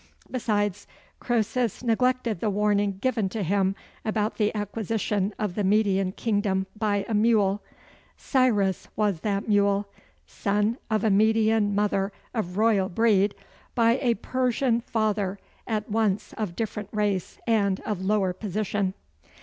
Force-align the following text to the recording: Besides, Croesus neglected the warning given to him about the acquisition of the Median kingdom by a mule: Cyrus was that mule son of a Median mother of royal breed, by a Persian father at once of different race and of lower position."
Besides, 0.31 0.87
Croesus 1.19 1.83
neglected 1.83 2.39
the 2.39 2.49
warning 2.49 2.97
given 2.99 3.29
to 3.29 3.43
him 3.43 3.75
about 4.03 4.37
the 4.37 4.51
acquisition 4.55 5.31
of 5.37 5.53
the 5.53 5.63
Median 5.63 6.13
kingdom 6.13 6.65
by 6.75 7.05
a 7.07 7.13
mule: 7.13 7.61
Cyrus 8.17 8.87
was 8.95 9.19
that 9.19 9.47
mule 9.47 9.87
son 10.25 10.79
of 10.89 11.03
a 11.03 11.11
Median 11.11 11.75
mother 11.75 12.11
of 12.33 12.57
royal 12.57 12.89
breed, 12.89 13.35
by 13.75 13.99
a 14.01 14.15
Persian 14.15 14.81
father 14.81 15.37
at 15.67 15.87
once 15.87 16.33
of 16.33 16.55
different 16.55 16.89
race 16.91 17.37
and 17.45 17.79
of 17.81 18.01
lower 18.03 18.33
position." 18.33 18.95